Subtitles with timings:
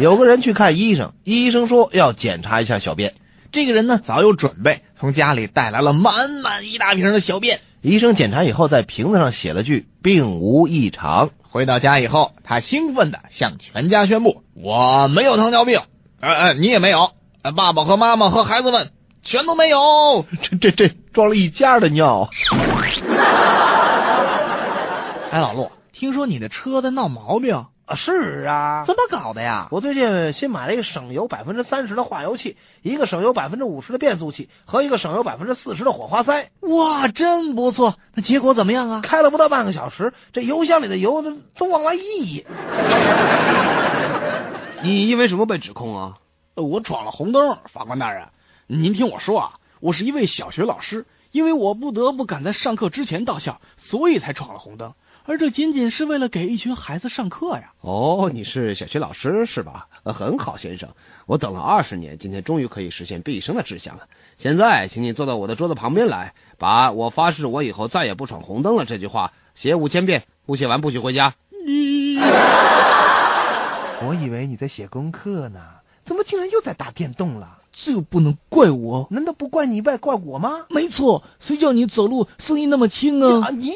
[0.00, 3.14] 有个人去看医生，医生说要检查一下小便。
[3.52, 7.60] 这个人呢早有准备，从家里带来了满满一大瓶的小便。
[7.80, 11.30] 医生检查以后，在瓶子上写了句“并无异常”。
[11.48, 15.78] 回到家以后，他兴奋的向全家宣布：“我没有糖尿病，
[16.18, 17.12] 呃呃，你也没有，
[17.56, 18.90] 爸爸和妈妈和孩子们
[19.22, 20.26] 全都没有。
[20.42, 22.30] 这这这装了一家的尿。
[25.30, 27.94] ”哎，老陆，听说你的车在闹毛病啊？
[27.94, 29.68] 是啊，怎么搞的呀？
[29.70, 36.50] 我最近新买了一个省油百分之三十的化油器，一个省油百分之五十的变速器和一个省油百分之四十的火花塞。
[36.60, 37.94] 哇，真不错！
[38.14, 39.00] 那结果怎么样啊？
[39.02, 42.44] 开了不到半个小时，这油箱里的油都都往外溢。
[44.82, 46.18] 你因为什么被指控啊？
[46.54, 48.28] 我闯了红灯，法官大人，
[48.66, 49.52] 您听我说啊，
[49.84, 54.94] 我是一位小学老师，因为我不得不赶在上课之前到校，所以才闯了红灯。
[55.26, 57.74] 而这仅仅是为了给一群孩子上课呀！
[57.82, 59.88] 哦，你是小学老师是吧？
[60.02, 60.88] 很好，先生，
[61.26, 64.04] 我等了二十年，今天终于可以实现毕生的志向了。
[64.38, 71.34] 现在，请你坐到我的桌子旁边来，把我发誓我以后再也不闯红灯了这句话写五千遍，不写完不许回家。
[74.06, 75.60] 我以为你在写功课呢，
[76.04, 77.58] 怎么竟然又在打电动了？
[77.72, 80.66] 这不能怪我，难道不怪你，怪怪我吗？
[80.68, 83.50] 没错，谁叫你走路声音那么轻啊？
[83.50, 83.72] 你。